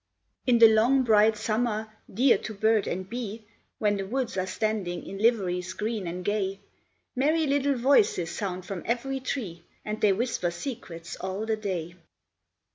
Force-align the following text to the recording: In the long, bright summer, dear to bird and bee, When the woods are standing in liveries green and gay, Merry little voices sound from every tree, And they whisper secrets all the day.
In 0.47 0.57
the 0.57 0.67
long, 0.73 1.03
bright 1.03 1.37
summer, 1.37 1.93
dear 2.11 2.39
to 2.39 2.55
bird 2.55 2.87
and 2.87 3.07
bee, 3.07 3.45
When 3.77 3.97
the 3.97 4.07
woods 4.07 4.35
are 4.35 4.47
standing 4.47 5.05
in 5.05 5.19
liveries 5.19 5.73
green 5.73 6.07
and 6.07 6.25
gay, 6.25 6.59
Merry 7.15 7.45
little 7.45 7.75
voices 7.77 8.31
sound 8.31 8.65
from 8.65 8.81
every 8.87 9.19
tree, 9.19 9.61
And 9.85 10.01
they 10.01 10.11
whisper 10.11 10.49
secrets 10.49 11.17
all 11.17 11.45
the 11.45 11.55
day. 11.55 11.97